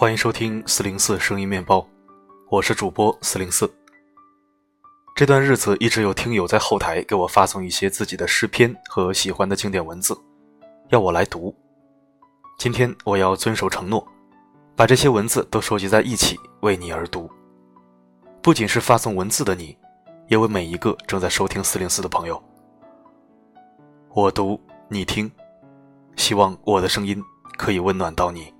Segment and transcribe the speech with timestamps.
[0.00, 1.86] 欢迎收听四零四声音面包，
[2.48, 3.70] 我是主播四零四。
[5.14, 10.18] 这段日子一直有听友在后台给我发送一些自己的诗篇和喜欢的经典文字，
[10.88, 11.54] 要我来读。
[12.58, 14.02] 今天我要遵守承诺，
[14.74, 17.30] 把这些文字都收集在一起，为你而读。
[18.40, 19.76] 不仅是发送文字的你，
[20.28, 22.42] 也为每一个正在收听四零四的朋友。
[24.14, 25.30] 我读，你听，
[26.16, 27.22] 希望我的声音
[27.58, 28.50] 可以温暖到你。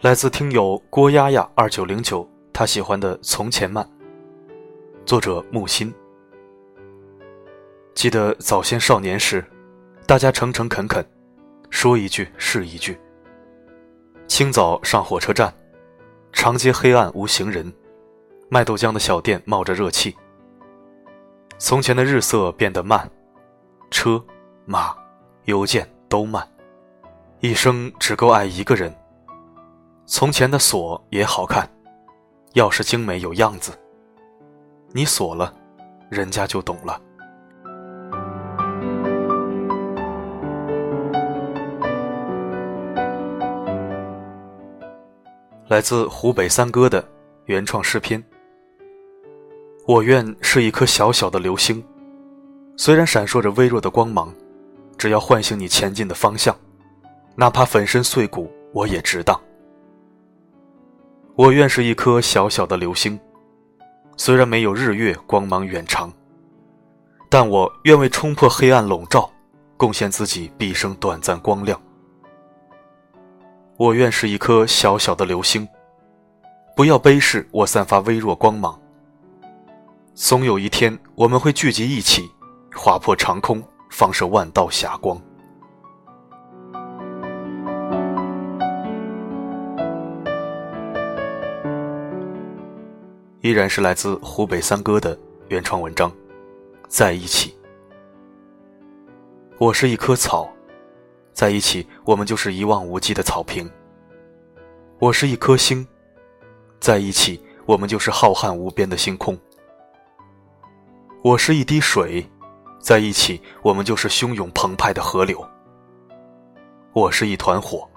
[0.00, 3.84] 来自听友郭丫丫二九零九，他喜欢的《从前慢》，
[5.04, 5.92] 作者木心。
[7.96, 9.44] 记得早先少年时，
[10.06, 11.04] 大家诚诚恳恳，
[11.68, 12.96] 说一句是一句。
[14.28, 15.52] 清早上火车站，
[16.32, 17.72] 长街黑暗无行人，
[18.48, 20.16] 卖豆浆的小店冒着热气。
[21.58, 23.10] 从前的日色变得慢，
[23.90, 24.24] 车、
[24.64, 24.96] 马、
[25.46, 26.48] 邮件都慢，
[27.40, 28.94] 一生只够爱一个人。
[30.10, 31.68] 从前的锁也好看，
[32.54, 33.72] 钥匙精美有样子。
[34.90, 35.54] 你锁了，
[36.08, 36.98] 人家就懂了。
[45.68, 47.06] 来自湖北三哥的
[47.44, 48.24] 原创诗篇。
[49.86, 51.84] 我愿是一颗小小的流星，
[52.78, 54.34] 虽然闪烁着微弱的光芒，
[54.96, 56.56] 只要唤醒你前进的方向，
[57.36, 59.38] 哪怕粉身碎骨，我也值当。
[61.38, 63.16] 我愿是一颗小小的流星，
[64.16, 66.12] 虽然没有日月光芒远长，
[67.28, 69.30] 但我愿为冲破黑暗笼罩，
[69.76, 71.80] 贡献自己毕生短暂光亮。
[73.76, 75.68] 我愿是一颗小小的流星，
[76.74, 78.76] 不要悲视我散发微弱光芒。
[80.14, 82.28] 总有一天，我们会聚集一起，
[82.74, 85.16] 划破长空，放射万道霞光。
[93.48, 96.12] 依然是来自湖北三哥的原创文章，
[96.86, 97.56] 在一起。
[99.56, 100.52] 我是一棵草，
[101.32, 103.66] 在一起，我们就是一望无际的草坪。
[104.98, 105.88] 我是一颗星，
[106.78, 109.34] 在一起，我们就是浩瀚无边的星空。
[111.22, 112.30] 我是一滴水，
[112.78, 115.42] 在一起，我们就是汹涌澎湃的河流。
[116.92, 117.88] 我是一团火，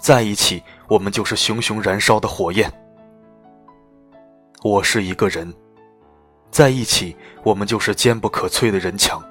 [0.00, 2.68] 在一起，我们就是熊熊燃烧的火焰。
[4.62, 5.54] 我是一个人，
[6.50, 9.22] 在一起，我们就是坚不可摧的人墙。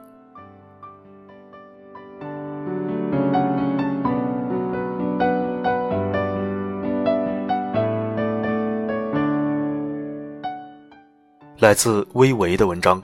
[11.60, 13.04] 来自微维的文章。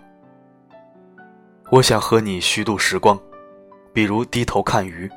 [1.69, 3.19] 我想和你虚度时光，
[3.91, 5.09] 比如低头看鱼，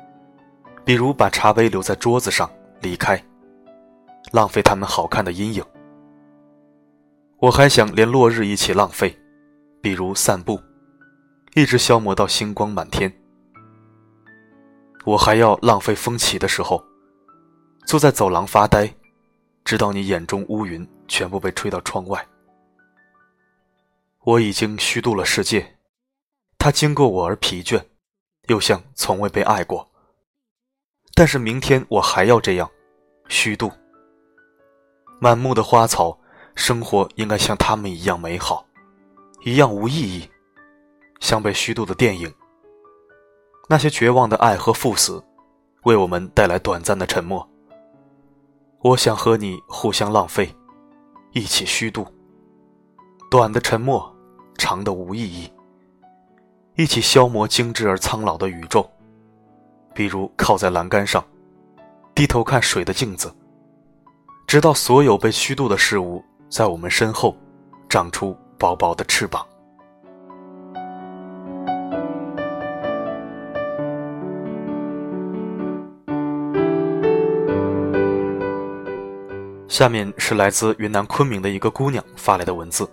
[0.83, 2.49] 比如把茶杯留在桌子上
[2.81, 3.17] 离开，
[4.33, 5.63] 浪费他们好看的阴影。
[7.39, 9.15] 我还想连落日一起浪费，
[9.79, 10.59] 比如散步，
[11.53, 13.13] 一直消磨到星光满天。
[15.05, 16.83] 我还要浪费风起的时候，
[17.85, 18.91] 坐在走廊发呆，
[19.63, 22.27] 直到你眼中乌云全部被吹到窗外。
[24.23, 25.77] 我已经虚度了世界，
[26.57, 27.79] 它经过我而疲倦，
[28.47, 29.87] 又像从未被爱过。
[31.13, 32.67] 但是明天我还要这样，
[33.29, 33.71] 虚度。
[35.19, 36.19] 满目的花草。
[36.57, 38.65] 生活应该像他们一样美好，
[39.43, 40.27] 一样无意义，
[41.19, 42.33] 像被虚度的电影。
[43.69, 45.23] 那些绝望的爱和赴死，
[45.83, 47.47] 为我们带来短暂的沉默。
[48.81, 50.53] 我想和你互相浪费，
[51.31, 52.05] 一起虚度。
[53.29, 54.11] 短的沉默，
[54.57, 55.49] 长的无意义。
[56.75, 58.89] 一起消磨精致而苍老的宇宙，
[59.93, 61.23] 比如靠在栏杆上，
[62.15, 63.31] 低头看水的镜子，
[64.47, 66.23] 直到所有被虚度的事物。
[66.49, 67.35] 在我们身后，
[67.89, 69.45] 长出薄薄的翅膀。
[79.67, 82.89] 下面是来自云南昆明的一个姑娘发来的文字，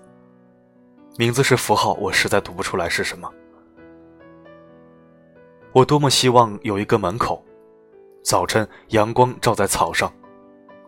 [1.17, 3.33] 名字是符号，我实在读不出来是什么。
[5.73, 7.43] 我多么希望有一个门口，
[8.23, 10.13] 早晨阳光照在草上，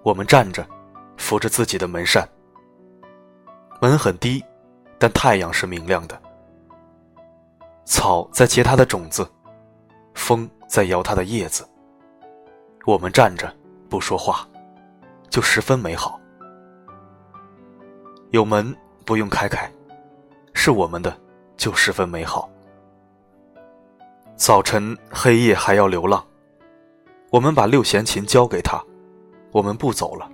[0.02, 0.66] 我们站着，
[1.16, 2.28] 扶着自己的门扇。
[3.86, 4.44] 门很低，
[4.98, 6.20] 但太阳是明亮的。
[7.84, 9.24] 草在结它的种子，
[10.12, 11.64] 风在摇它的叶子。
[12.84, 13.54] 我们站着
[13.88, 14.44] 不说话，
[15.30, 16.18] 就十分美好。
[18.30, 19.70] 有门不用开开，
[20.52, 21.16] 是我们的
[21.56, 22.50] 就十分美好。
[24.34, 26.26] 早晨黑夜还要流浪，
[27.30, 28.82] 我们把六弦琴交给他，
[29.52, 30.28] 我们不走了，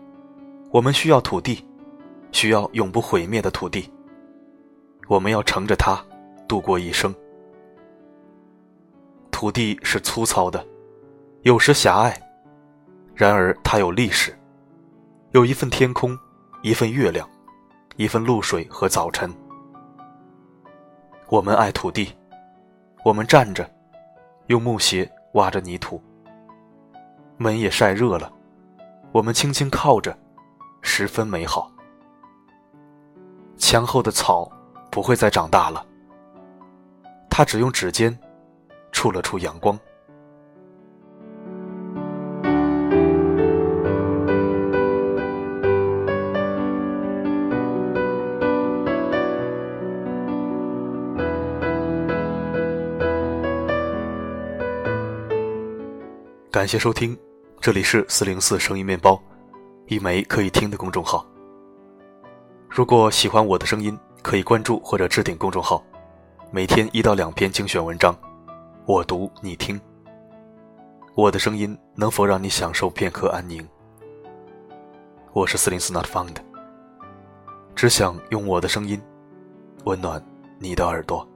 [0.70, 1.62] 我们需要土地，
[2.32, 3.92] 需要永不毁灭的土地。
[5.08, 6.02] 我们要乘着它
[6.48, 7.14] 度过一生。
[9.30, 10.64] 土地是粗糙的，
[11.42, 12.16] 有时狭隘，
[13.14, 14.36] 然而它有历史，
[15.32, 16.16] 有一份天空，
[16.62, 17.28] 一份月亮，
[17.96, 19.32] 一份露水和早晨。
[21.28, 22.14] 我们爱土地，
[23.04, 23.68] 我们站着，
[24.46, 26.00] 用木鞋挖着泥土。
[27.36, 28.32] 门也晒热了，
[29.10, 30.16] 我们轻轻靠着，
[30.82, 31.71] 十分美好。
[33.62, 34.50] 墙后的草。
[34.92, 35.82] 不会再长大了。
[37.30, 38.16] 他只用指尖
[38.92, 39.74] 触了触阳光。
[56.50, 57.18] 感谢收听，
[57.62, 59.18] 这里是四零四声音面包，
[59.86, 61.24] 一枚可以听的公众号。
[62.74, 63.98] 如果喜欢我的声音。
[64.22, 65.82] 可以关注或者置顶公众号，
[66.52, 68.16] 每天一到两篇精选文章，
[68.86, 69.78] 我读你听。
[71.16, 73.68] 我的声音能否让你享受片刻安宁？
[75.32, 76.36] 我是四零四 Not Found，
[77.74, 79.02] 只想用我的声音
[79.86, 80.24] 温暖
[80.60, 81.28] 你的耳朵。